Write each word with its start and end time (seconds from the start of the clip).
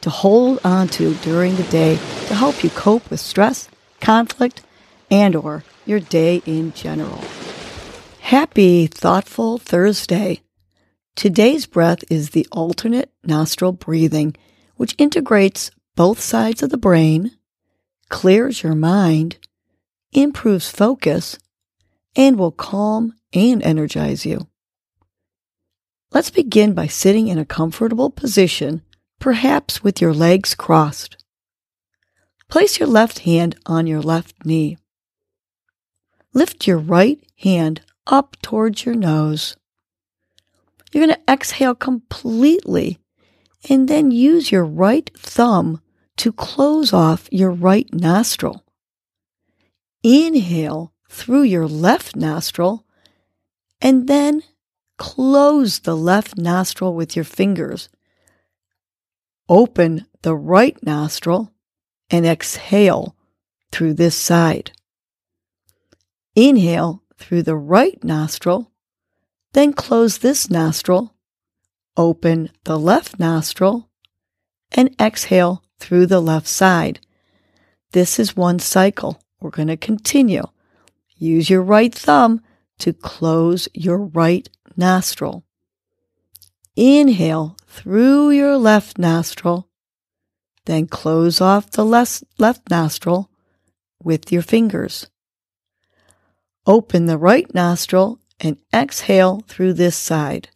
to 0.00 0.10
hold 0.10 0.58
on 0.64 0.88
to 0.88 1.14
during 1.16 1.56
the 1.56 1.62
day 1.64 1.96
to 2.26 2.34
help 2.34 2.62
you 2.64 2.70
cope 2.70 3.08
with 3.10 3.20
stress, 3.20 3.68
conflict, 4.00 4.62
and 5.10 5.36
or 5.36 5.64
your 5.86 6.00
day 6.00 6.42
in 6.46 6.72
general. 6.72 7.22
Happy 8.20 8.86
thoughtful 8.86 9.58
Thursday. 9.58 10.40
Today's 11.16 11.66
breath 11.66 12.04
is 12.10 12.30
the 12.30 12.46
alternate 12.52 13.10
nostril 13.24 13.72
breathing, 13.72 14.36
which 14.76 14.94
integrates 14.98 15.70
both 15.96 16.20
sides 16.20 16.62
of 16.62 16.70
the 16.70 16.78
brain, 16.78 17.32
clears 18.08 18.62
your 18.62 18.74
mind, 18.74 19.36
improves 20.12 20.70
focus, 20.70 21.38
and 22.16 22.38
will 22.38 22.52
calm 22.52 23.14
and 23.32 23.62
energize 23.62 24.24
you. 24.24 24.46
Let's 26.12 26.30
begin 26.30 26.72
by 26.74 26.86
sitting 26.86 27.28
in 27.28 27.38
a 27.38 27.44
comfortable 27.44 28.10
position 28.10 28.82
perhaps 29.20 29.84
with 29.84 30.00
your 30.00 30.14
legs 30.14 30.54
crossed. 30.54 31.22
Place 32.48 32.80
your 32.80 32.88
left 32.88 33.20
hand 33.20 33.54
on 33.66 33.86
your 33.86 34.02
left 34.02 34.44
knee. 34.44 34.76
Lift 36.34 36.66
your 36.66 36.78
right 36.78 37.20
hand 37.38 37.82
up 38.06 38.36
towards 38.42 38.84
your 38.84 38.94
nose. 38.94 39.56
You're 40.90 41.06
going 41.06 41.16
to 41.16 41.32
exhale 41.32 41.76
completely 41.76 42.98
and 43.68 43.88
then 43.88 44.10
use 44.10 44.50
your 44.50 44.64
right 44.64 45.08
thumb 45.16 45.80
to 46.16 46.32
close 46.32 46.92
off 46.92 47.28
your 47.30 47.50
right 47.50 47.92
nostril. 47.92 48.64
Inhale 50.02 50.92
through 51.08 51.42
your 51.42 51.68
left 51.68 52.16
nostril 52.16 52.86
and 53.80 54.08
then 54.08 54.42
close 54.98 55.80
the 55.80 55.96
left 55.96 56.36
nostril 56.36 56.94
with 56.94 57.14
your 57.14 57.24
fingers 57.24 57.88
Open 59.50 60.06
the 60.22 60.36
right 60.36 60.80
nostril 60.80 61.52
and 62.08 62.24
exhale 62.24 63.16
through 63.72 63.94
this 63.94 64.14
side. 64.14 64.70
Inhale 66.36 67.02
through 67.18 67.42
the 67.42 67.56
right 67.56 68.02
nostril, 68.04 68.70
then 69.52 69.72
close 69.72 70.18
this 70.18 70.48
nostril, 70.48 71.16
open 71.96 72.50
the 72.62 72.78
left 72.78 73.18
nostril, 73.18 73.90
and 74.70 74.94
exhale 75.00 75.64
through 75.80 76.06
the 76.06 76.20
left 76.20 76.46
side. 76.46 77.00
This 77.90 78.20
is 78.20 78.36
one 78.36 78.60
cycle. 78.60 79.20
We're 79.40 79.50
going 79.50 79.66
to 79.66 79.76
continue. 79.76 80.44
Use 81.16 81.50
your 81.50 81.62
right 81.62 81.92
thumb 81.92 82.40
to 82.78 82.92
close 82.92 83.68
your 83.74 83.98
right 83.98 84.48
nostril. 84.76 85.44
Inhale 86.76 87.56
through 87.66 88.30
your 88.30 88.56
left 88.56 88.98
nostril, 88.98 89.68
then 90.66 90.86
close 90.86 91.40
off 91.40 91.70
the 91.70 91.84
left, 91.84 92.22
left 92.38 92.70
nostril 92.70 93.30
with 94.02 94.30
your 94.30 94.42
fingers. 94.42 95.08
Open 96.66 97.06
the 97.06 97.18
right 97.18 97.52
nostril 97.54 98.20
and 98.38 98.58
exhale 98.72 99.42
through 99.48 99.74
this 99.74 99.96
side. 99.96 100.48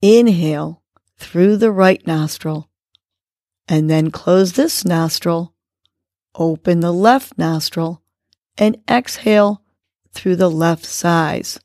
Inhale 0.00 0.82
through 1.18 1.56
the 1.56 1.72
right 1.72 2.04
nostril 2.06 2.68
and 3.68 3.88
then 3.88 4.10
close 4.10 4.52
this 4.52 4.84
nostril. 4.84 5.54
Open 6.34 6.80
the 6.80 6.92
left 6.92 7.38
nostril 7.38 8.02
and 8.58 8.76
exhale 8.90 9.62
through 10.12 10.36
the 10.36 10.50
left 10.50 10.84
sides. 10.84 11.60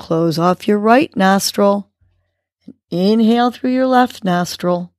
Close 0.00 0.38
off 0.38 0.66
your 0.66 0.78
right 0.78 1.14
nostril 1.14 1.90
Inhale 2.90 3.50
through 3.50 3.72
your 3.72 3.86
left 3.86 4.24
nostril 4.24 4.94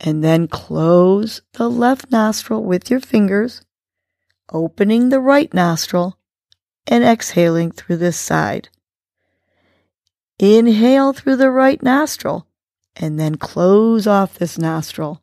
and 0.00 0.22
then 0.22 0.48
close 0.48 1.40
the 1.52 1.70
left 1.70 2.10
nostril 2.10 2.62
with 2.62 2.90
your 2.90 2.98
fingers, 2.98 3.62
opening 4.52 5.10
the 5.10 5.20
right 5.20 5.54
nostril 5.54 6.18
and 6.88 7.04
exhaling 7.04 7.70
through 7.70 7.98
this 7.98 8.18
side. 8.18 8.68
Inhale 10.40 11.12
through 11.12 11.36
the 11.36 11.50
right 11.52 11.80
nostril 11.80 12.48
and 12.96 13.20
then 13.20 13.36
close 13.36 14.08
off 14.08 14.34
this 14.34 14.58
nostril. 14.58 15.22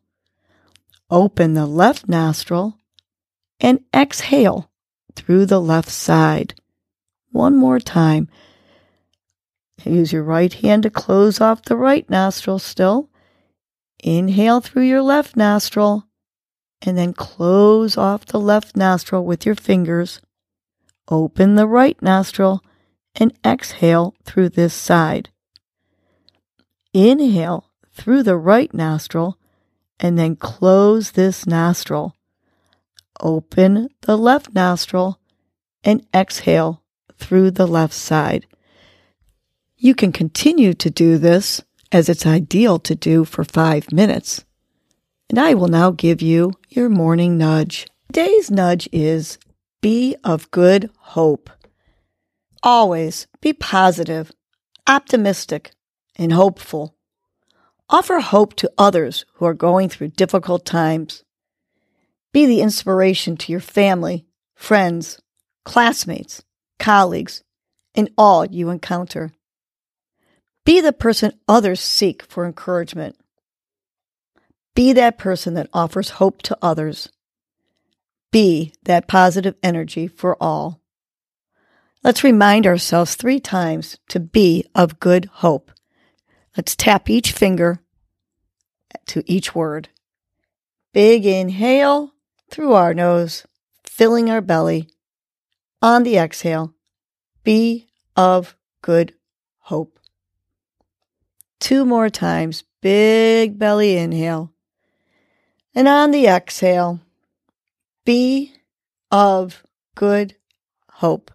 Open 1.10 1.52
the 1.52 1.66
left 1.66 2.08
nostril 2.08 2.78
and 3.60 3.84
exhale 3.94 4.70
through 5.14 5.44
the 5.44 5.60
left 5.60 5.90
side. 5.90 6.54
One 7.32 7.54
more 7.54 7.78
time. 7.78 8.30
Use 9.84 10.12
your 10.12 10.22
right 10.22 10.52
hand 10.52 10.82
to 10.84 10.90
close 10.90 11.40
off 11.40 11.62
the 11.62 11.76
right 11.76 12.08
nostril 12.10 12.58
still. 12.58 13.08
Inhale 14.02 14.60
through 14.60 14.84
your 14.84 15.02
left 15.02 15.36
nostril 15.36 16.06
and 16.82 16.96
then 16.96 17.12
close 17.12 17.96
off 17.96 18.26
the 18.26 18.40
left 18.40 18.76
nostril 18.76 19.24
with 19.24 19.44
your 19.44 19.54
fingers. 19.54 20.20
Open 21.08 21.54
the 21.54 21.66
right 21.66 22.00
nostril 22.00 22.62
and 23.14 23.32
exhale 23.44 24.14
through 24.24 24.50
this 24.50 24.74
side. 24.74 25.30
Inhale 26.92 27.70
through 27.92 28.22
the 28.22 28.36
right 28.36 28.72
nostril 28.72 29.38
and 29.98 30.18
then 30.18 30.36
close 30.36 31.12
this 31.12 31.46
nostril. 31.46 32.16
Open 33.20 33.88
the 34.02 34.16
left 34.16 34.54
nostril 34.54 35.20
and 35.84 36.06
exhale 36.14 36.82
through 37.18 37.50
the 37.50 37.66
left 37.66 37.92
side. 37.92 38.46
You 39.82 39.94
can 39.94 40.12
continue 40.12 40.74
to 40.74 40.90
do 40.90 41.16
this 41.16 41.62
as 41.90 42.10
it's 42.10 42.26
ideal 42.26 42.78
to 42.80 42.94
do 42.94 43.24
for 43.24 43.44
five 43.44 43.90
minutes. 43.90 44.44
And 45.30 45.38
I 45.38 45.54
will 45.54 45.68
now 45.68 45.90
give 45.90 46.20
you 46.20 46.52
your 46.68 46.90
morning 46.90 47.38
nudge. 47.38 47.86
Today's 48.08 48.50
nudge 48.50 48.90
is 48.92 49.38
be 49.80 50.16
of 50.22 50.50
good 50.50 50.90
hope. 50.98 51.48
Always 52.62 53.26
be 53.40 53.54
positive, 53.54 54.30
optimistic, 54.86 55.70
and 56.14 56.34
hopeful. 56.34 56.94
Offer 57.88 58.20
hope 58.20 58.56
to 58.56 58.70
others 58.76 59.24
who 59.36 59.46
are 59.46 59.54
going 59.54 59.88
through 59.88 60.08
difficult 60.08 60.66
times. 60.66 61.24
Be 62.34 62.44
the 62.44 62.60
inspiration 62.60 63.34
to 63.38 63.50
your 63.50 63.62
family, 63.62 64.26
friends, 64.54 65.22
classmates, 65.64 66.42
colleagues, 66.78 67.42
and 67.94 68.10
all 68.18 68.44
you 68.44 68.68
encounter. 68.68 69.32
Be 70.64 70.80
the 70.80 70.92
person 70.92 71.32
others 71.48 71.80
seek 71.80 72.22
for 72.22 72.44
encouragement. 72.44 73.16
Be 74.74 74.92
that 74.92 75.18
person 75.18 75.54
that 75.54 75.68
offers 75.72 76.10
hope 76.10 76.42
to 76.42 76.58
others. 76.62 77.08
Be 78.30 78.72
that 78.84 79.08
positive 79.08 79.56
energy 79.62 80.06
for 80.06 80.36
all. 80.40 80.80
Let's 82.02 82.24
remind 82.24 82.66
ourselves 82.66 83.14
three 83.14 83.40
times 83.40 83.98
to 84.08 84.20
be 84.20 84.64
of 84.74 85.00
good 85.00 85.26
hope. 85.26 85.70
Let's 86.56 86.74
tap 86.74 87.10
each 87.10 87.32
finger 87.32 87.80
to 89.06 89.22
each 89.26 89.54
word. 89.54 89.88
Big 90.92 91.26
inhale 91.26 92.14
through 92.50 92.72
our 92.72 92.94
nose, 92.94 93.46
filling 93.84 94.30
our 94.30 94.40
belly. 94.40 94.88
On 95.82 96.02
the 96.02 96.16
exhale, 96.16 96.74
be 97.44 97.86
of 98.16 98.56
good 98.82 99.14
hope. 99.58 99.99
Two 101.60 101.84
more 101.84 102.08
times. 102.10 102.64
Big 102.80 103.58
belly 103.58 103.96
inhale. 103.96 104.52
And 105.74 105.86
on 105.86 106.10
the 106.10 106.26
exhale, 106.26 107.00
be 108.04 108.52
of 109.10 109.62
good 109.94 110.34
hope. 110.90 111.30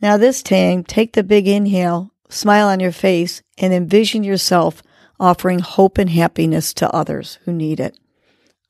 Now, 0.00 0.16
this 0.16 0.42
time, 0.42 0.84
take 0.84 1.14
the 1.14 1.24
big 1.24 1.48
inhale, 1.48 2.12
smile 2.28 2.68
on 2.68 2.80
your 2.80 2.92
face, 2.92 3.42
and 3.58 3.72
envision 3.72 4.22
yourself 4.22 4.82
offering 5.18 5.58
hope 5.58 5.98
and 5.98 6.10
happiness 6.10 6.74
to 6.74 6.90
others 6.90 7.38
who 7.44 7.52
need 7.52 7.80
it. 7.80 7.98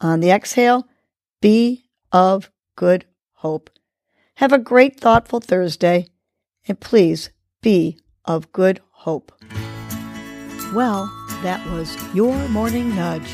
On 0.00 0.20
the 0.20 0.30
exhale, 0.30 0.86
be 1.40 1.84
of 2.12 2.50
good 2.76 3.04
hope. 3.34 3.70
Have 4.36 4.52
a 4.52 4.58
great, 4.58 5.00
thoughtful 5.00 5.40
Thursday, 5.40 6.08
and 6.68 6.78
please 6.78 7.30
be 7.60 7.98
of 8.24 8.52
good 8.52 8.80
hope. 8.90 9.32
Well, 10.76 11.10
that 11.42 11.66
was 11.70 11.96
your 12.14 12.36
morning 12.50 12.94
nudge. 12.94 13.32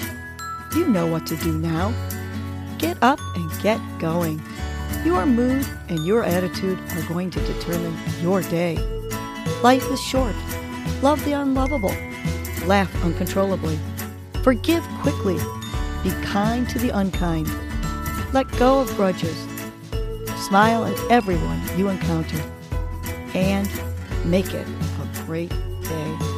You 0.76 0.86
know 0.86 1.08
what 1.08 1.26
to 1.26 1.36
do 1.38 1.58
now. 1.58 1.92
Get 2.78 2.96
up 3.02 3.18
and 3.34 3.50
get 3.60 3.80
going. 3.98 4.40
Your 5.04 5.26
mood 5.26 5.66
and 5.88 6.06
your 6.06 6.22
attitude 6.22 6.78
are 6.92 7.08
going 7.08 7.30
to 7.30 7.40
determine 7.40 7.96
your 8.20 8.42
day. 8.42 8.76
Life 9.60 9.90
is 9.90 10.00
short. 10.00 10.36
Love 11.02 11.24
the 11.24 11.32
unlovable. 11.32 11.92
Laugh 12.64 12.94
uncontrollably. 13.02 13.76
Forgive 14.44 14.84
quickly. 15.00 15.38
Be 16.04 16.12
kind 16.22 16.68
to 16.68 16.78
the 16.78 16.90
unkind. 16.90 17.48
Let 18.32 18.48
go 18.56 18.78
of 18.78 18.94
grudges. 18.94 19.36
Smile 20.46 20.84
at 20.84 21.10
everyone 21.10 21.60
you 21.76 21.88
encounter. 21.88 22.40
And 23.34 23.68
make 24.24 24.54
it 24.54 24.68
a 24.68 25.24
great 25.24 25.50
day. 25.82 26.31